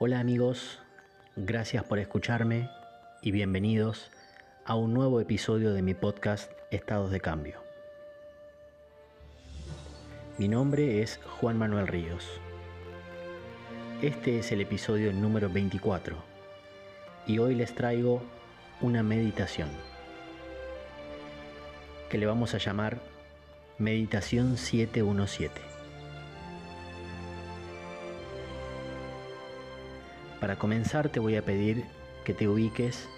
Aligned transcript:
Hola 0.00 0.20
amigos, 0.20 0.78
gracias 1.34 1.82
por 1.82 1.98
escucharme 1.98 2.70
y 3.20 3.32
bienvenidos 3.32 4.12
a 4.64 4.76
un 4.76 4.94
nuevo 4.94 5.20
episodio 5.20 5.72
de 5.72 5.82
mi 5.82 5.92
podcast 5.94 6.52
Estados 6.70 7.10
de 7.10 7.18
Cambio. 7.18 7.60
Mi 10.38 10.46
nombre 10.46 11.02
es 11.02 11.18
Juan 11.40 11.58
Manuel 11.58 11.88
Ríos. 11.88 12.24
Este 14.00 14.38
es 14.38 14.52
el 14.52 14.60
episodio 14.60 15.12
número 15.12 15.50
24 15.50 16.14
y 17.26 17.38
hoy 17.40 17.56
les 17.56 17.74
traigo 17.74 18.22
una 18.80 19.02
meditación 19.02 19.68
que 22.08 22.18
le 22.18 22.26
vamos 22.26 22.54
a 22.54 22.58
llamar 22.58 23.00
Meditación 23.78 24.58
717. 24.58 25.77
Para 30.40 30.56
comenzar 30.56 31.08
te 31.08 31.18
voy 31.18 31.34
a 31.34 31.44
pedir 31.44 31.84
que 32.24 32.32
te 32.32 32.46
ubiques 32.46 33.08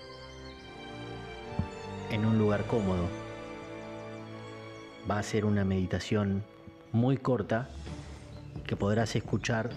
en 2.10 2.24
un 2.24 2.38
lugar 2.38 2.64
cómodo. 2.64 3.08
Va 5.10 5.18
a 5.18 5.22
ser 5.22 5.44
una 5.44 5.64
meditación 5.64 6.42
muy 6.92 7.18
corta 7.18 7.68
que 8.66 8.74
podrás 8.74 9.14
escuchar 9.16 9.68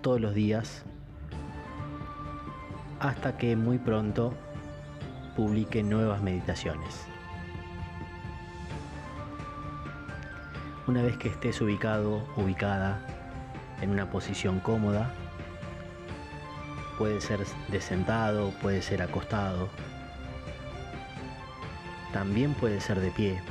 todos 0.00 0.20
los 0.20 0.34
días 0.34 0.84
hasta 2.98 3.36
que 3.36 3.56
muy 3.56 3.78
pronto 3.78 4.32
publique 5.36 5.82
nuevas 5.82 6.22
meditaciones. 6.22 7.06
Una 10.86 11.02
vez 11.02 11.18
que 11.18 11.28
estés 11.28 11.60
ubicado, 11.60 12.26
ubicada 12.36 13.00
en 13.82 13.90
una 13.90 14.08
posición 14.08 14.60
cómoda, 14.60 15.12
puede 16.98 17.20
ser 17.20 17.44
de 17.68 17.80
sentado, 17.80 18.50
puede 18.62 18.82
ser 18.82 19.02
acostado, 19.02 19.68
también 22.12 22.54
puede 22.54 22.80
ser 22.80 23.00
de 23.00 23.10
pie. 23.10 23.42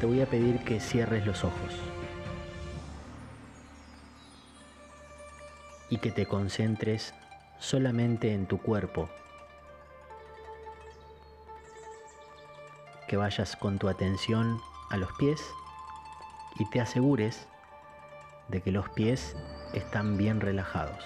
Te 0.00 0.06
voy 0.06 0.20
a 0.20 0.26
pedir 0.26 0.64
que 0.64 0.80
cierres 0.80 1.24
los 1.24 1.44
ojos 1.44 1.78
y 5.88 5.98
que 5.98 6.10
te 6.10 6.26
concentres 6.26 7.14
solamente 7.60 8.32
en 8.32 8.46
tu 8.46 8.58
cuerpo. 8.58 9.08
Que 13.06 13.16
vayas 13.16 13.54
con 13.54 13.78
tu 13.78 13.88
atención 13.88 14.60
a 14.90 14.96
los 14.96 15.12
pies 15.12 15.40
y 16.58 16.68
te 16.70 16.80
asegures 16.80 17.46
de 18.52 18.60
que 18.60 18.70
los 18.70 18.88
pies 18.90 19.34
están 19.72 20.16
bien 20.16 20.40
relajados. 20.40 21.04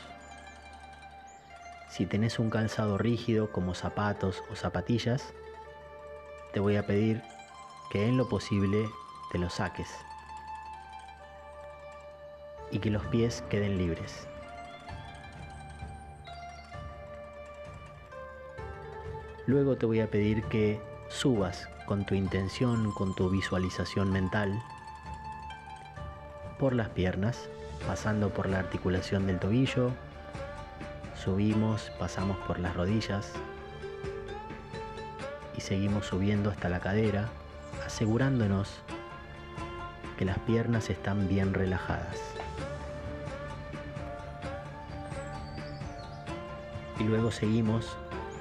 Si 1.89 2.05
tenés 2.05 2.39
un 2.39 2.51
calzado 2.51 2.99
rígido 2.99 3.51
como 3.53 3.75
zapatos 3.75 4.43
o 4.51 4.57
zapatillas, 4.57 5.33
te 6.53 6.61
voy 6.61 6.77
a 6.77 6.87
pedir 6.87 7.23
que 7.91 8.07
en 8.07 8.19
lo 8.19 8.29
posible 8.29 8.87
te 9.33 9.39
lo 9.39 9.49
saques 9.49 9.89
y 12.71 12.81
que 12.81 12.91
los 12.91 13.07
pies 13.07 13.43
queden 13.49 13.79
libres. 13.79 14.29
Luego 19.47 19.77
te 19.77 19.87
voy 19.87 20.01
a 20.01 20.11
pedir 20.11 20.43
que 20.45 20.81
subas 21.09 21.69
con 21.87 22.05
tu 22.05 22.17
intención, 22.17 22.91
con 22.91 23.15
tu 23.15 23.31
visualización 23.31 24.11
mental, 24.11 24.61
por 26.59 26.75
las 26.75 26.89
piernas, 26.89 27.49
pasando 27.87 28.31
por 28.31 28.49
la 28.49 28.59
articulación 28.59 29.27
del 29.27 29.39
tobillo, 29.39 29.91
subimos, 31.15 31.91
pasamos 31.99 32.37
por 32.47 32.59
las 32.59 32.75
rodillas. 32.75 33.33
Y 35.57 35.61
seguimos 35.61 36.07
subiendo 36.07 36.51
hasta 36.51 36.69
la 36.69 36.81
cadera, 36.81 37.29
asegurándonos 37.85 38.81
que 40.19 40.25
las 40.25 40.39
piernas 40.41 40.91
están 40.91 41.29
bien 41.29 41.55
relajadas. 41.55 42.21
Y 46.99 47.05
luego 47.05 47.31
seguimos 47.31 47.97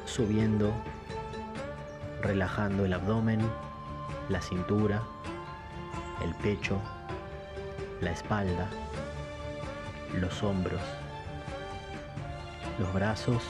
subiendo, 0.06 0.72
relajando 2.22 2.86
el 2.86 2.94
abdomen, 2.94 3.42
la 4.30 4.42
cintura, 4.42 5.02
el 6.24 6.34
pecho, 6.36 6.80
la 8.06 8.12
espalda, 8.12 8.70
los 10.14 10.44
hombros, 10.44 10.80
los 12.78 12.94
brazos 12.94 13.42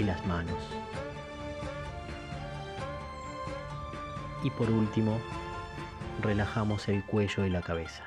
y 0.00 0.02
las 0.02 0.26
manos. 0.26 0.60
Y 4.42 4.50
por 4.50 4.68
último, 4.68 5.20
relajamos 6.22 6.88
el 6.88 7.04
cuello 7.04 7.46
y 7.46 7.50
la 7.50 7.62
cabeza. 7.62 8.02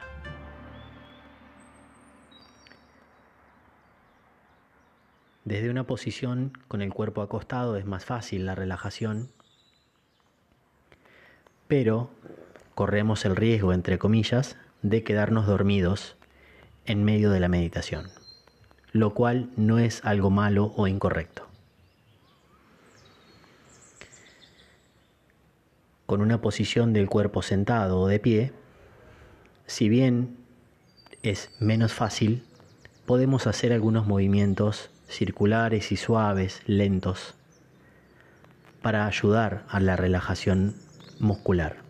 Desde 5.46 5.70
una 5.70 5.86
posición 5.86 6.52
con 6.68 6.82
el 6.82 6.94
cuerpo 6.94 7.22
acostado 7.22 7.78
es 7.78 7.86
más 7.86 8.04
fácil 8.04 8.46
la 8.46 8.56
relajación, 8.56 9.32
pero 11.70 12.10
corremos 12.80 13.26
el 13.26 13.36
riesgo, 13.36 13.74
entre 13.74 14.00
comillas, 14.00 14.56
de 14.84 15.04
quedarnos 15.04 15.46
dormidos 15.46 16.16
en 16.86 17.04
medio 17.04 17.30
de 17.30 17.42
la 17.42 17.50
meditación, 17.50 18.08
lo 18.94 19.14
cual 19.14 19.50
no 19.58 19.80
es 19.80 20.00
algo 20.06 20.30
malo 20.30 20.72
o 20.78 20.88
incorrecto. 20.88 21.46
Con 26.06 26.22
una 26.22 26.40
posición 26.40 26.94
del 26.94 27.10
cuerpo 27.10 27.42
sentado 27.42 28.00
o 28.00 28.08
de 28.08 28.20
pie, 28.22 28.54
si 29.66 29.90
bien 29.90 30.38
es 31.22 31.52
menos 31.60 31.92
fácil, 31.92 32.46
podemos 33.06 33.46
hacer 33.46 33.74
algunos 33.74 34.08
movimientos 34.08 34.90
circulares 35.10 35.92
y 35.92 35.98
suaves, 35.98 36.62
lentos, 36.66 37.34
para 38.82 39.06
ayudar 39.06 39.66
a 39.68 39.82
la 39.82 39.98
relajación 39.98 40.76
muscular. 41.20 41.89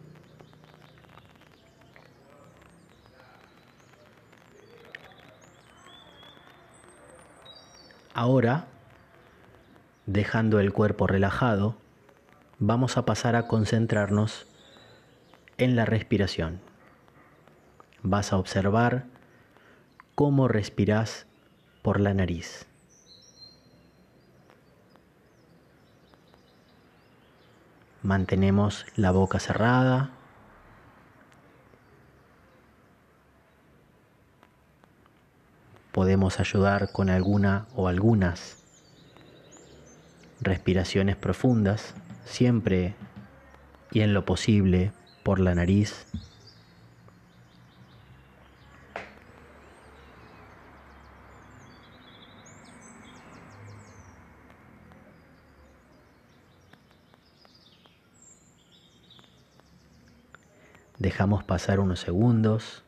Ahora, 8.20 8.66
dejando 10.06 10.60
el 10.60 10.74
cuerpo 10.74 11.08
relajado, 11.08 11.78
vamos 12.58 12.98
a 12.98 13.06
pasar 13.06 13.38
a 13.38 13.48
concentrarnos 13.48 14.46
en 15.58 15.78
la 15.78 15.86
respiración. 15.86 16.60
Vas 18.04 18.34
a 18.34 18.38
observar 18.38 19.06
cómo 20.16 20.50
respiras 20.50 21.28
por 21.82 22.02
la 22.02 22.14
nariz. 22.14 22.66
Mantenemos 28.04 28.86
la 28.98 29.12
boca 29.12 29.40
cerrada 29.40 30.10
podemos 35.92 36.40
ayudar 36.40 36.92
con 36.92 37.10
alguna 37.10 37.66
o 37.76 37.88
algunas 37.88 38.58
respiraciones 40.42 41.16
profundas, 41.16 41.94
siempre 42.26 42.96
y 43.92 44.02
en 44.02 44.14
lo 44.14 44.26
posible 44.26 44.92
por 45.24 45.40
la 45.40 45.56
nariz. 45.56 46.06
Dejamos 60.98 61.46
pasar 61.46 61.80
unos 61.80 62.02
segundos 62.02 62.84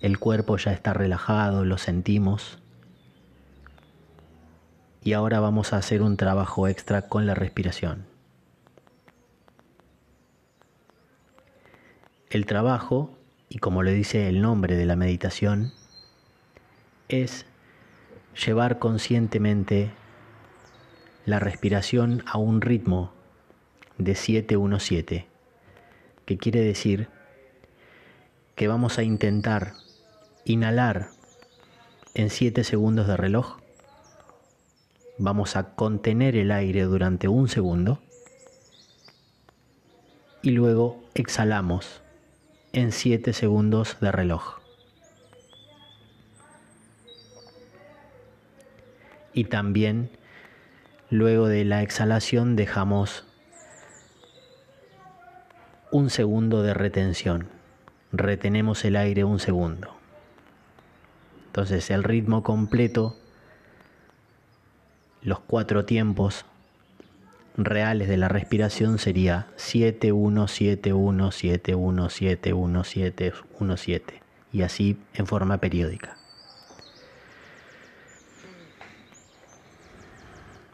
el 0.00 0.18
cuerpo 0.18 0.56
ya 0.56 0.72
está 0.72 0.94
relajado, 0.94 1.64
lo 1.64 1.78
sentimos. 1.78 2.58
Y 5.02 5.12
ahora 5.12 5.40
vamos 5.40 5.72
a 5.72 5.78
hacer 5.78 6.02
un 6.02 6.16
trabajo 6.16 6.68
extra 6.68 7.02
con 7.02 7.26
la 7.26 7.34
respiración. 7.34 8.06
El 12.30 12.46
trabajo, 12.46 13.10
y 13.48 13.58
como 13.58 13.82
le 13.82 13.92
dice 13.92 14.28
el 14.28 14.40
nombre 14.40 14.76
de 14.76 14.86
la 14.86 14.96
meditación, 14.96 15.72
es 17.08 17.44
llevar 18.46 18.78
conscientemente 18.78 19.90
la 21.26 21.40
respiración 21.40 22.22
a 22.26 22.38
un 22.38 22.60
ritmo 22.60 23.12
de 23.98 24.14
717, 24.14 25.26
que 26.24 26.38
quiere 26.38 26.60
decir 26.60 27.08
que 28.54 28.68
vamos 28.68 28.98
a 28.98 29.02
intentar 29.02 29.74
inhalar 30.44 31.10
en 32.14 32.30
7 32.30 32.64
segundos 32.64 33.06
de 33.06 33.16
reloj. 33.16 33.58
Vamos 35.18 35.56
a 35.56 35.74
contener 35.74 36.36
el 36.36 36.50
aire 36.50 36.82
durante 36.82 37.28
un 37.28 37.48
segundo 37.48 38.00
y 40.42 40.50
luego 40.50 41.02
exhalamos 41.14 42.02
en 42.72 42.92
7 42.92 43.32
segundos 43.32 43.98
de 44.00 44.12
reloj. 44.12 44.60
Y 49.32 49.44
también 49.44 50.10
luego 51.10 51.48
de 51.48 51.64
la 51.64 51.82
exhalación 51.82 52.56
dejamos 52.56 53.24
un 55.92 56.10
segundo 56.10 56.62
de 56.62 56.74
retención. 56.74 57.48
Retenemos 58.12 58.84
el 58.84 58.96
aire 58.96 59.24
un 59.24 59.38
segundo. 59.38 59.99
Entonces 61.50 61.90
el 61.90 62.04
ritmo 62.04 62.44
completo, 62.44 63.16
los 65.20 65.40
cuatro 65.40 65.84
tiempos 65.84 66.44
reales 67.56 68.08
de 68.08 68.16
la 68.16 68.28
respiración 68.28 69.00
sería 69.00 69.48
7, 69.56 70.12
1, 70.12 70.46
7, 70.46 70.92
1, 70.92 71.30
7, 71.32 71.74
1, 71.74 72.08
7, 72.08 72.52
1, 72.52 72.84
7, 72.84 73.32
1, 73.58 73.76
7 73.76 74.22
y 74.52 74.62
así 74.62 74.96
en 75.12 75.26
forma 75.26 75.58
periódica. 75.58 76.16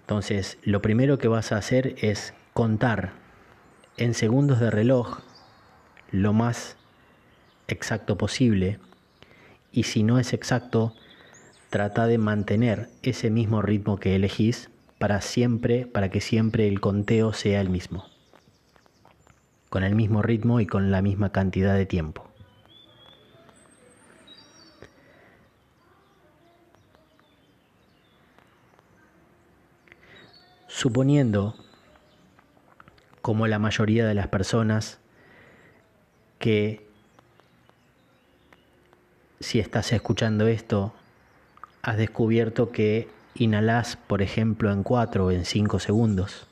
Entonces, 0.02 0.58
lo 0.62 0.82
primero 0.82 1.16
que 1.16 1.28
vas 1.28 1.52
a 1.52 1.56
hacer 1.56 1.94
es 2.02 2.34
contar 2.52 3.12
en 3.96 4.12
segundos 4.12 4.60
de 4.60 4.70
reloj 4.70 5.20
lo 6.10 6.34
más 6.34 6.76
exacto 7.66 8.18
posible 8.18 8.78
y 9.76 9.82
si 9.82 10.02
no 10.02 10.18
es 10.18 10.32
exacto, 10.32 10.94
trata 11.68 12.06
de 12.06 12.16
mantener 12.16 12.88
ese 13.02 13.28
mismo 13.28 13.60
ritmo 13.60 13.98
que 13.98 14.16
elegís 14.16 14.70
para 14.98 15.20
siempre, 15.20 15.84
para 15.84 16.08
que 16.08 16.22
siempre 16.22 16.66
el 16.66 16.80
conteo 16.80 17.34
sea 17.34 17.60
el 17.60 17.68
mismo, 17.68 18.06
con 19.68 19.84
el 19.84 19.94
mismo 19.94 20.22
ritmo 20.22 20.60
y 20.60 20.66
con 20.66 20.90
la 20.90 21.02
misma 21.02 21.30
cantidad 21.30 21.74
de 21.74 21.84
tiempo. 21.84 22.26
Suponiendo, 30.68 31.54
como 33.20 33.46
la 33.46 33.58
mayoría 33.58 34.06
de 34.06 34.14
las 34.14 34.28
personas, 34.28 35.00
que 36.38 36.85
si 39.46 39.60
estás 39.60 39.92
escuchando 39.92 40.48
esto, 40.48 40.92
has 41.80 41.96
descubierto 41.96 42.72
que 42.72 43.08
inhalás, 43.36 43.96
por 43.96 44.20
ejemplo, 44.20 44.72
en 44.72 44.82
4 44.82 45.26
o 45.26 45.30
en 45.30 45.44
5 45.44 45.78
segundos 45.78 46.48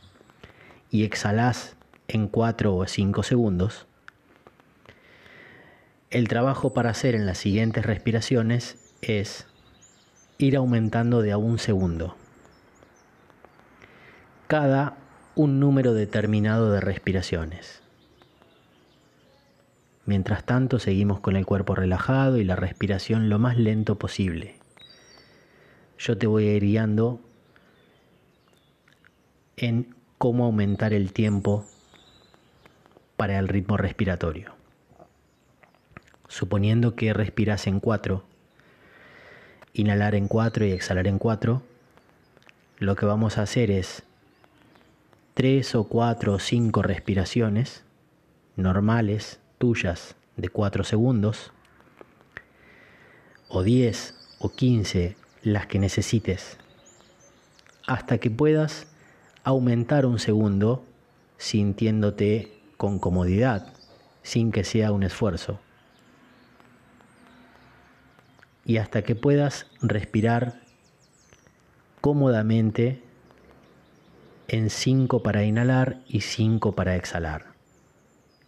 y 0.92 1.02
exhalás 1.02 1.74
en 2.06 2.28
4 2.28 2.72
o 2.72 2.86
5 2.86 3.24
segundos, 3.24 3.86
el 6.10 6.28
trabajo 6.28 6.72
para 6.72 6.90
hacer 6.90 7.16
en 7.16 7.26
las 7.26 7.38
siguientes 7.38 7.84
respiraciones 7.84 8.76
es 9.02 9.48
ir 10.38 10.54
aumentando 10.54 11.20
de 11.20 11.32
a 11.32 11.36
un 11.36 11.58
segundo. 11.58 12.14
Cada 14.46 14.96
un 15.34 15.58
número 15.58 15.94
determinado 15.94 16.70
de 16.70 16.80
respiraciones. 16.80 17.83
Mientras 20.06 20.44
tanto 20.44 20.78
seguimos 20.78 21.20
con 21.20 21.36
el 21.36 21.46
cuerpo 21.46 21.74
relajado 21.74 22.38
y 22.38 22.44
la 22.44 22.56
respiración 22.56 23.28
lo 23.28 23.38
más 23.38 23.56
lento 23.56 23.98
posible 23.98 24.56
yo 25.98 26.18
te 26.18 26.26
voy 26.26 26.48
a 26.48 26.54
ir 26.54 26.62
guiando 26.62 27.20
en 29.56 29.94
cómo 30.18 30.44
aumentar 30.44 30.92
el 30.92 31.12
tiempo 31.12 31.64
para 33.16 33.38
el 33.38 33.48
ritmo 33.48 33.76
respiratorio. 33.76 34.54
Suponiendo 36.28 36.96
que 36.96 37.12
respiras 37.12 37.66
en 37.66 37.80
cuatro, 37.80 38.24
inhalar 39.72 40.14
en 40.14 40.26
cuatro 40.26 40.66
y 40.66 40.72
exhalar 40.72 41.06
en 41.06 41.18
cuatro, 41.18 41.62
lo 42.78 42.96
que 42.96 43.06
vamos 43.06 43.38
a 43.38 43.42
hacer 43.42 43.70
es 43.70 44.02
tres 45.34 45.74
o 45.74 45.84
cuatro 45.84 46.34
o 46.34 46.38
cinco 46.38 46.82
respiraciones 46.82 47.84
normales 48.56 49.40
tuyas 49.58 50.16
de 50.36 50.48
cuatro 50.48 50.84
segundos, 50.84 51.52
o 53.48 53.62
diez 53.62 54.14
o 54.38 54.50
quince 54.50 55.16
las 55.42 55.66
que 55.66 55.78
necesites, 55.78 56.58
hasta 57.86 58.18
que 58.18 58.30
puedas 58.30 58.86
aumentar 59.44 60.06
un 60.06 60.18
segundo 60.18 60.84
sintiéndote 61.36 62.58
con 62.76 62.98
comodidad, 62.98 63.72
sin 64.22 64.50
que 64.50 64.64
sea 64.64 64.92
un 64.92 65.02
esfuerzo. 65.02 65.60
Y 68.64 68.78
hasta 68.78 69.02
que 69.02 69.14
puedas 69.14 69.66
respirar 69.82 70.60
cómodamente 72.00 73.02
en 74.48 74.70
5 74.70 75.22
para 75.22 75.44
inhalar 75.44 76.00
y 76.06 76.22
5 76.22 76.74
para 76.74 76.96
exhalar. 76.96 77.53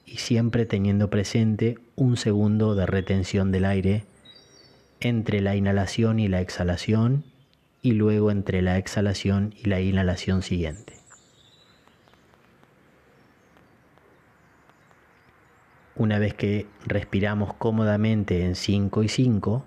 Y 0.06 0.18
siempre 0.18 0.64
teniendo 0.64 1.10
presente 1.10 1.78
un 1.96 2.16
segundo 2.16 2.74
de 2.74 2.86
retención 2.86 3.52
del 3.52 3.66
aire 3.66 4.04
entre 5.00 5.40
la 5.42 5.56
inhalación 5.56 6.18
y 6.18 6.28
la 6.28 6.40
exhalación 6.40 7.24
y 7.82 7.92
luego 7.92 8.30
entre 8.30 8.62
la 8.62 8.78
exhalación 8.78 9.54
y 9.56 9.68
la 9.68 9.80
inhalación 9.80 10.42
siguiente. 10.42 10.94
Una 15.96 16.18
vez 16.18 16.34
que 16.34 16.66
respiramos 16.84 17.54
cómodamente 17.54 18.44
en 18.44 18.54
5 18.54 19.02
y 19.02 19.08
5, 19.08 19.64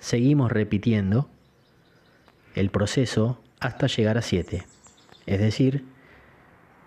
seguimos 0.00 0.50
repitiendo 0.50 1.28
el 2.54 2.70
proceso 2.70 3.40
hasta 3.60 3.86
llegar 3.86 4.18
a 4.18 4.22
7. 4.22 4.66
Es 5.26 5.40
decir, 5.40 5.84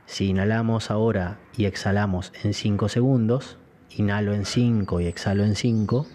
si 0.08 0.30
inhalamos 0.30 0.90
ahora 0.90 1.38
y 1.56 1.66
exhalamos 1.66 2.34
en 2.44 2.56
5 2.56 2.90
segundos, 2.90 3.60
inhalo 3.96 4.34
en 4.34 4.46
5 4.46 5.02
y 5.02 5.06
exhalo 5.06 5.44
en 5.44 5.56
5, 5.56 6.08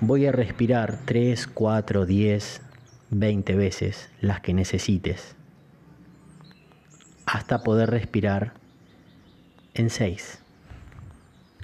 Voy 0.00 0.26
a 0.26 0.32
respirar 0.32 0.98
3, 1.06 1.46
4, 1.46 2.04
10, 2.04 2.62
20 3.10 3.54
veces 3.54 4.10
las 4.20 4.40
que 4.40 4.52
necesites 4.52 5.34
hasta 7.24 7.62
poder 7.62 7.88
respirar 7.90 8.52
en 9.72 9.88
6. 9.88 10.42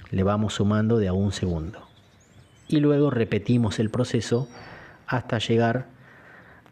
Le 0.09 0.23
vamos 0.23 0.55
sumando 0.55 0.97
de 0.97 1.09
a 1.09 1.13
un 1.13 1.31
segundo. 1.33 1.87
Y 2.67 2.79
luego 2.79 3.11
repetimos 3.11 3.79
el 3.79 3.91
proceso 3.91 4.47
hasta 5.05 5.37
llegar 5.37 5.85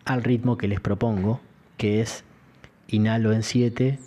al 0.05 0.23
ritmo 0.23 0.57
que 0.57 0.67
les 0.67 0.79
propongo, 0.79 1.39
que 1.77 2.01
es 2.01 2.23
inhalo 2.87 3.31
en 3.31 3.43
7, 3.43 3.99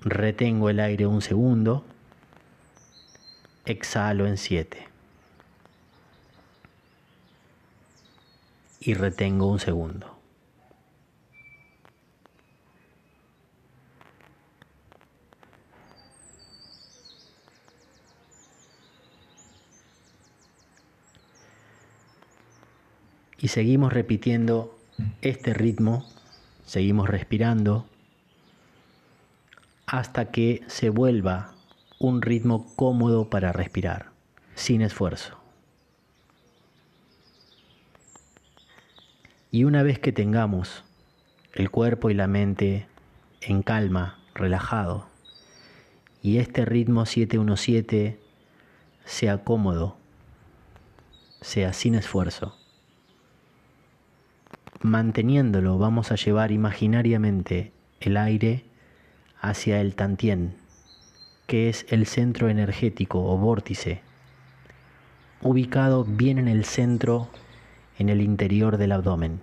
retengo 0.00 0.70
el 0.70 0.80
aire 0.80 1.06
un 1.06 1.22
segundo, 1.22 1.84
exhalo 3.64 4.26
en 4.26 4.36
7 4.36 4.88
y 8.80 8.94
retengo 8.94 9.46
un 9.46 9.58
segundo. 9.58 10.14
Y 23.40 23.48
seguimos 23.48 23.92
repitiendo 23.92 24.76
este 25.22 25.54
ritmo, 25.54 26.04
seguimos 26.66 27.08
respirando 27.08 27.86
hasta 29.88 30.30
que 30.30 30.62
se 30.66 30.90
vuelva 30.90 31.54
un 31.98 32.20
ritmo 32.20 32.70
cómodo 32.76 33.30
para 33.30 33.52
respirar, 33.52 34.10
sin 34.54 34.82
esfuerzo. 34.82 35.38
Y 39.50 39.64
una 39.64 39.82
vez 39.82 39.98
que 39.98 40.12
tengamos 40.12 40.84
el 41.54 41.70
cuerpo 41.70 42.10
y 42.10 42.14
la 42.14 42.26
mente 42.26 42.86
en 43.40 43.62
calma, 43.62 44.18
relajado, 44.34 45.06
y 46.22 46.36
este 46.36 46.66
ritmo 46.66 47.06
717 47.06 48.20
sea 49.06 49.42
cómodo, 49.42 49.96
sea 51.40 51.72
sin 51.72 51.94
esfuerzo, 51.94 52.58
manteniéndolo 54.82 55.78
vamos 55.78 56.12
a 56.12 56.16
llevar 56.16 56.52
imaginariamente 56.52 57.72
el 58.00 58.18
aire 58.18 58.67
hacia 59.40 59.80
el 59.80 59.94
tantien, 59.94 60.56
que 61.46 61.68
es 61.68 61.86
el 61.88 62.06
centro 62.06 62.48
energético 62.48 63.24
o 63.24 63.36
vórtice, 63.38 64.02
ubicado 65.40 66.04
bien 66.04 66.38
en 66.38 66.48
el 66.48 66.64
centro, 66.64 67.28
en 67.98 68.08
el 68.08 68.20
interior 68.20 68.76
del 68.76 68.92
abdomen, 68.92 69.40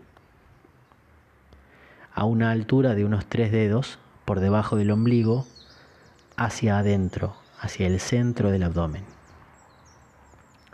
a 2.13 2.25
una 2.25 2.51
altura 2.51 2.95
de 2.95 3.05
unos 3.05 3.25
tres 3.25 3.51
dedos 3.51 3.99
por 4.25 4.39
debajo 4.39 4.75
del 4.75 4.91
ombligo, 4.91 5.45
hacia 6.37 6.77
adentro, 6.77 7.35
hacia 7.59 7.87
el 7.87 7.99
centro 7.99 8.51
del 8.51 8.63
abdomen. 8.63 9.03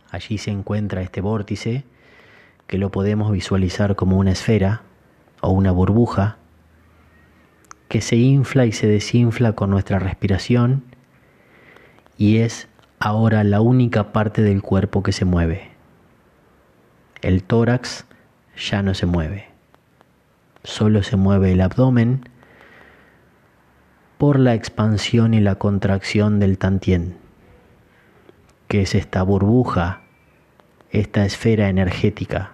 Allí 0.10 0.38
se 0.38 0.52
encuentra 0.52 1.02
este 1.02 1.22
vórtice 1.22 1.86
que 2.68 2.78
lo 2.78 2.92
podemos 2.92 3.32
visualizar 3.32 3.96
como 3.96 4.18
una 4.18 4.32
esfera 4.32 4.82
o 5.42 5.50
una 5.52 5.72
burbuja 5.72 6.38
que 7.92 8.00
se 8.00 8.16
infla 8.16 8.66
y 8.66 8.72
se 8.72 8.88
desinfla 8.88 9.52
con 9.52 9.70
nuestra 9.70 10.00
respiración 10.00 10.86
y 12.18 12.38
es 12.38 12.70
ahora 13.00 13.44
la 13.44 13.60
única 13.60 14.14
parte 14.14 14.42
del 14.42 14.62
cuerpo 14.62 15.04
que 15.04 15.12
se 15.12 15.26
mueve. 15.26 15.72
El 17.22 17.44
tórax 17.44 18.06
ya 18.56 18.82
no 18.82 18.94
se 18.94 19.08
mueve, 19.08 19.50
solo 20.64 21.04
se 21.04 21.18
mueve 21.18 21.52
el 21.52 21.60
abdomen 21.60 22.30
por 24.18 24.40
la 24.40 24.54
expansión 24.54 25.34
y 25.34 25.42
la 25.42 25.56
contracción 25.56 26.40
del 26.40 26.58
tantien, 26.58 27.18
que 28.70 28.84
es 28.84 28.96
esta 28.96 29.22
burbuja, 29.22 30.04
esta 30.92 31.26
esfera 31.26 31.68
energética 31.68 32.54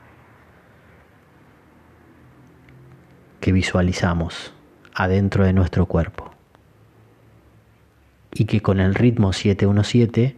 que 3.40 3.52
visualizamos 3.52 4.57
adentro 4.98 5.46
de 5.46 5.54
nuestro 5.54 5.86
cuerpo 5.86 6.32
y 8.34 8.46
que 8.46 8.62
con 8.62 8.80
el 8.80 8.96
ritmo 8.96 9.32
717 9.32 10.36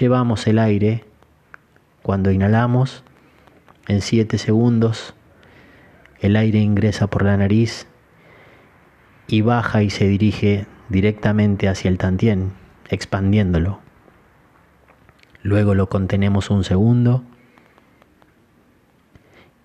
llevamos 0.00 0.46
el 0.46 0.58
aire 0.58 1.04
cuando 2.02 2.30
inhalamos 2.30 3.04
en 3.88 4.00
7 4.00 4.38
segundos 4.38 5.14
el 6.20 6.34
aire 6.34 6.60
ingresa 6.60 7.08
por 7.08 7.24
la 7.24 7.36
nariz 7.36 7.86
y 9.26 9.42
baja 9.42 9.82
y 9.82 9.90
se 9.90 10.08
dirige 10.08 10.66
directamente 10.88 11.68
hacia 11.68 11.90
el 11.90 11.98
tantien, 11.98 12.52
expandiéndolo. 12.88 13.80
Luego 15.42 15.74
lo 15.74 15.88
contenemos 15.88 16.50
un 16.50 16.64
segundo 16.64 17.22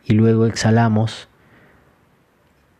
y 0.06 0.14
luego 0.14 0.46
exhalamos 0.46 1.30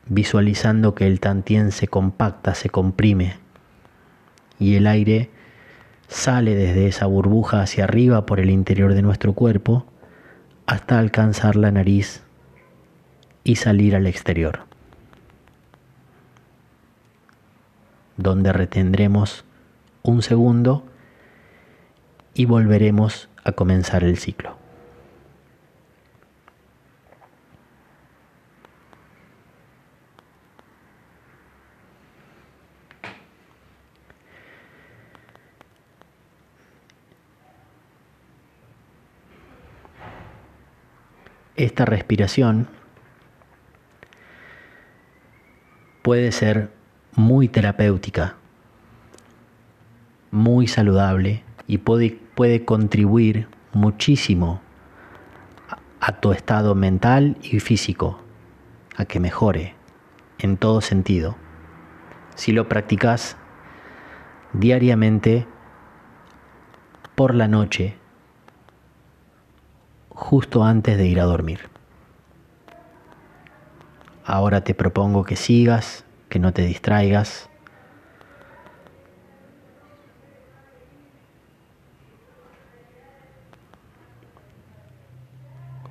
visualizando 0.08 0.96
que 0.96 1.08
el 1.08 1.20
tantien 1.20 1.72
se 1.72 1.88
compacta, 1.88 2.56
se 2.56 2.70
comprime 2.70 3.38
y 4.60 4.76
el 4.76 4.88
aire 4.88 5.30
sale 6.08 6.56
desde 6.56 6.88
esa 6.88 7.06
burbuja 7.06 7.62
hacia 7.62 7.86
arriba 7.86 8.26
por 8.26 8.40
el 8.40 8.50
interior 8.50 8.94
de 8.94 9.02
nuestro 9.02 9.34
cuerpo 9.34 9.86
hasta 10.66 11.00
alcanzar 11.00 11.56
la 11.56 11.72
nariz 11.72 12.24
y 13.44 13.56
salir 13.56 13.96
al 13.96 14.08
exterior. 14.08 14.74
donde 18.18 18.54
retendremos 18.54 19.44
un 20.02 20.22
segundo 20.22 20.84
y 22.34 22.46
volveremos 22.46 23.30
a 23.44 23.52
comenzar 23.54 24.04
el 24.04 24.18
ciclo. 24.18 24.63
Esta 41.64 41.86
respiración 41.86 42.68
puede 46.02 46.34
ser 46.34 46.74
muy 47.16 47.48
terapéutica, 47.48 48.36
muy 50.30 50.68
saludable 50.68 51.42
y 51.66 51.78
puede, 51.78 52.66
contribuir 52.66 53.48
muchísimo 53.72 54.60
a 56.02 56.20
tu 56.20 56.34
estado 56.34 56.76
mental 56.76 57.38
y 57.42 57.62
físico, 57.62 58.20
a 58.98 59.06
que 59.06 59.22
mejore 59.22 59.74
en 60.40 60.58
todo 60.58 60.82
sentido. 60.82 61.38
Si 62.36 62.52
lo 62.52 62.68
practicas 62.68 63.38
diariamente 64.52 65.48
por 67.16 67.34
la 67.34 67.48
noche, 67.48 68.03
justo 70.14 70.64
antes 70.64 70.98
de 70.98 71.08
ir 71.08 71.20
a 71.20 71.26
dormir. 71.26 71.70
Ahora 74.26 74.64
te 74.64 74.74
propongo 74.74 75.24
que 75.24 75.36
sigas 75.36 76.06
que 76.30 76.40
no 76.40 76.54
te 76.54 76.64
distraigas. 76.64 77.50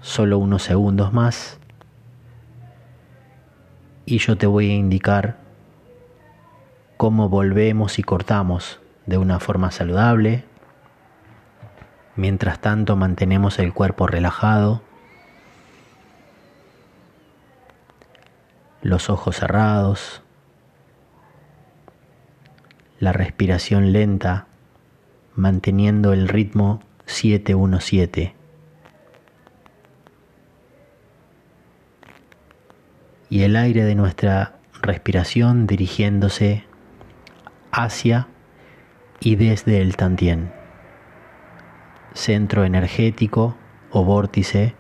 Solo 0.01 0.39
unos 0.39 0.63
segundos 0.63 1.13
más 1.13 1.59
y 4.05 4.19
yo 4.19 4.37
te 4.37 4.47
voy 4.47 4.71
a 4.71 4.75
indicar 4.75 5.37
cómo 6.97 7.29
volvemos 7.29 7.99
y 7.99 8.03
cortamos 8.03 8.81
de 9.07 9.19
una 9.19 9.41
forma 9.41 9.71
saludable. 9.71 10.45
Mientras 12.15 12.61
tanto 12.61 12.97
mantenemos 12.97 13.59
el 13.59 13.73
cuerpo 13.73 14.07
relajado, 14.07 14.83
los 18.83 19.09
ojos 19.09 19.37
cerrados, 19.37 20.23
la 22.99 23.13
respiración 23.13 23.93
lenta, 23.93 24.47
manteniendo 25.35 26.13
el 26.13 26.29
ritmo 26.29 26.83
717. 27.07 28.35
Y 33.31 33.43
el 33.43 33.57
aire 33.57 33.85
de 33.85 33.95
nuestra 33.95 34.57
respiración 34.83 35.67
dirigiéndose 35.67 36.65
hacia 37.71 38.29
y 39.21 39.37
desde 39.37 39.81
el 39.81 39.97
tantien, 39.97 40.53
centro 42.15 42.65
energético 42.65 43.57
o 43.91 44.05
vórtice 44.05 44.75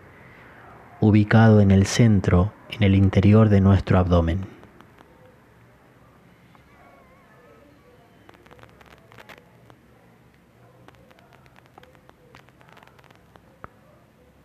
ubicado 1.00 1.60
en 1.60 1.70
el 1.70 1.86
centro, 1.86 2.52
en 2.70 2.82
el 2.82 2.94
interior 2.94 3.48
de 3.48 3.60
nuestro 3.60 3.98
abdomen. 3.98 4.46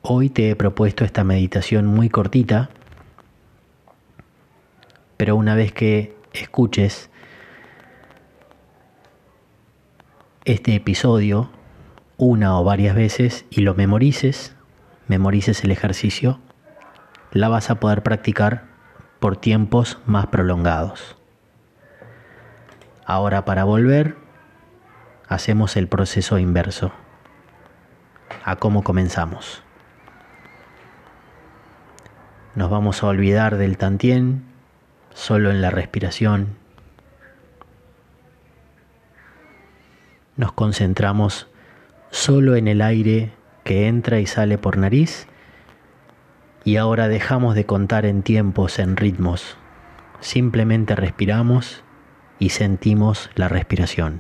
Hoy 0.02 0.30
te 0.30 0.50
he 0.50 0.56
propuesto 0.56 1.04
esta 1.04 1.24
meditación 1.24 1.86
muy 1.86 2.10
cortita, 2.10 2.70
pero 5.18 5.36
una 5.36 5.54
vez 5.54 5.74
que 5.74 6.16
escuches 6.34 7.10
este 10.46 10.76
episodio 10.76 11.50
una 12.18 12.60
o 12.60 12.64
varias 12.64 12.96
veces 12.96 13.46
y 13.50 13.62
lo 13.62 13.76
memorices, 13.76 14.56
memorices 15.08 15.64
el 15.64 15.72
ejercicio, 15.72 16.40
la 17.32 17.48
vas 17.48 17.70
a 17.70 17.76
poder 17.76 18.02
practicar 18.02 18.66
por 19.20 19.38
tiempos 19.38 20.00
más 20.06 20.28
prolongados. 20.28 21.16
Ahora 23.06 23.46
para 23.46 23.64
volver, 23.64 24.18
hacemos 25.28 25.78
el 25.78 25.88
proceso 25.88 26.40
inverso 26.40 26.92
a 28.44 28.56
cómo 28.56 28.84
comenzamos. 28.84 29.62
Nos 32.56 32.72
vamos 32.72 33.04
a 33.04 33.08
olvidar 33.08 33.58
del 33.58 33.78
tantien 33.78 34.44
solo 35.14 35.52
en 35.52 35.62
la 35.62 35.70
respiración. 35.70 36.58
Nos 40.36 40.54
concentramos 40.54 41.48
solo 42.12 42.56
en 42.56 42.68
el 42.68 42.82
aire 42.82 43.32
que 43.64 43.88
entra 43.88 44.20
y 44.20 44.26
sale 44.26 44.58
por 44.58 44.78
nariz 44.78 45.28
y 46.68 46.76
ahora 46.76 47.08
dejamos 47.08 47.56
de 47.56 47.66
contar 47.66 48.06
en 48.06 48.24
tiempos, 48.24 48.78
en 48.80 48.98
ritmos. 48.98 49.56
Simplemente 50.20 50.96
respiramos 50.96 51.82
y 52.40 52.50
sentimos 52.50 53.30
la 53.36 53.48
respiración. 53.48 54.20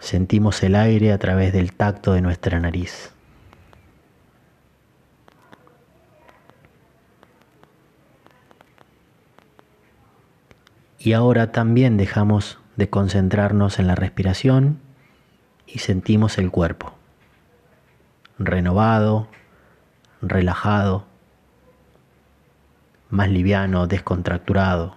Sentimos 0.00 0.62
el 0.62 0.74
aire 0.74 1.12
a 1.12 1.18
través 1.18 1.52
del 1.52 1.74
tacto 1.74 2.14
de 2.14 2.22
nuestra 2.22 2.58
nariz. 2.60 3.12
Y 10.98 11.12
ahora 11.12 11.52
también 11.52 11.98
dejamos 11.98 12.61
de 12.76 12.88
concentrarnos 12.88 13.78
en 13.78 13.86
la 13.86 13.94
respiración 13.94 14.80
y 15.66 15.78
sentimos 15.78 16.38
el 16.38 16.50
cuerpo 16.50 16.94
renovado, 18.38 19.28
relajado, 20.20 21.04
más 23.10 23.28
liviano, 23.28 23.86
descontracturado. 23.86 24.96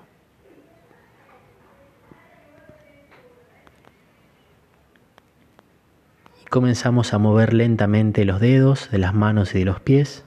Y 6.41 6.45
comenzamos 6.45 7.13
a 7.13 7.17
mover 7.17 7.53
lentamente 7.53 8.25
los 8.25 8.39
dedos 8.39 8.89
de 8.91 8.97
las 8.97 9.13
manos 9.13 9.53
y 9.55 9.59
de 9.59 9.65
los 9.65 9.79
pies 9.79 10.23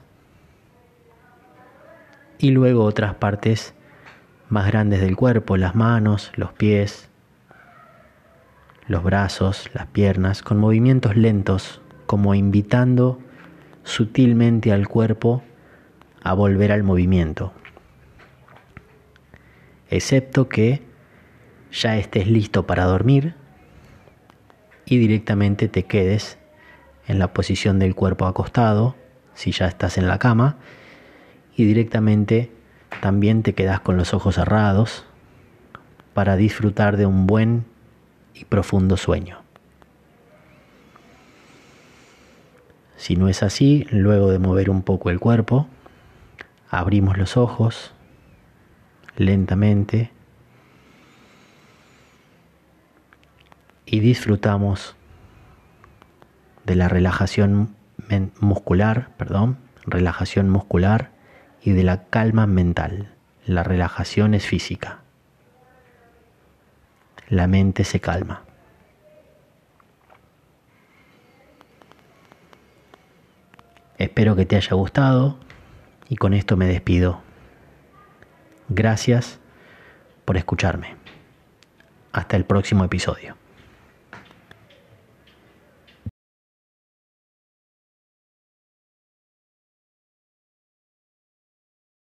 y 2.38 2.50
luego 2.50 2.84
otras 2.84 3.14
partes 3.14 3.74
más 4.48 4.66
grandes 4.66 5.00
del 5.00 5.16
cuerpo, 5.16 5.56
las 5.56 5.74
manos, 5.74 6.32
los 6.36 6.52
pies, 6.52 7.07
los 8.88 9.04
brazos, 9.04 9.70
las 9.74 9.86
piernas, 9.86 10.42
con 10.42 10.58
movimientos 10.58 11.16
lentos, 11.16 11.80
como 12.06 12.34
invitando 12.34 13.20
sutilmente 13.84 14.72
al 14.72 14.88
cuerpo 14.88 15.42
a 16.22 16.32
volver 16.32 16.72
al 16.72 16.82
movimiento. 16.82 17.52
Excepto 19.90 20.48
que 20.48 20.82
ya 21.70 21.96
estés 21.96 22.26
listo 22.26 22.66
para 22.66 22.84
dormir 22.84 23.34
y 24.86 24.98
directamente 24.98 25.68
te 25.68 25.84
quedes 25.84 26.38
en 27.06 27.18
la 27.18 27.32
posición 27.32 27.78
del 27.78 27.94
cuerpo 27.94 28.26
acostado, 28.26 28.96
si 29.34 29.52
ya 29.52 29.66
estás 29.66 29.98
en 29.98 30.08
la 30.08 30.18
cama, 30.18 30.56
y 31.56 31.64
directamente 31.64 32.52
también 33.00 33.42
te 33.42 33.54
quedas 33.54 33.80
con 33.80 33.96
los 33.96 34.14
ojos 34.14 34.36
cerrados 34.36 35.04
para 36.14 36.36
disfrutar 36.36 36.96
de 36.96 37.06
un 37.06 37.26
buen 37.26 37.64
y 38.38 38.44
profundo 38.44 38.96
sueño. 38.96 39.38
Si 42.96 43.16
no 43.16 43.28
es 43.28 43.42
así, 43.42 43.86
luego 43.90 44.30
de 44.30 44.38
mover 44.38 44.70
un 44.70 44.82
poco 44.82 45.10
el 45.10 45.20
cuerpo, 45.20 45.68
abrimos 46.68 47.16
los 47.16 47.36
ojos 47.36 47.92
lentamente 49.16 50.10
y 53.86 54.00
disfrutamos 54.00 54.96
de 56.64 56.74
la 56.74 56.88
relajación 56.88 57.74
muscular, 58.40 59.10
perdón, 59.16 59.58
relajación 59.86 60.50
muscular 60.50 61.10
y 61.62 61.72
de 61.72 61.84
la 61.84 62.04
calma 62.04 62.46
mental. 62.46 63.14
La 63.46 63.62
relajación 63.62 64.34
es 64.34 64.46
física. 64.46 65.00
La 67.28 67.46
mente 67.46 67.84
se 67.84 68.00
calma. 68.00 68.42
Espero 73.98 74.36
que 74.36 74.46
te 74.46 74.56
haya 74.56 74.74
gustado 74.74 75.38
y 76.08 76.16
con 76.16 76.32
esto 76.32 76.56
me 76.56 76.66
despido. 76.66 77.20
Gracias 78.68 79.40
por 80.24 80.36
escucharme. 80.36 80.96
Hasta 82.12 82.36
el 82.36 82.44
próximo 82.44 82.84
episodio. 82.84 83.36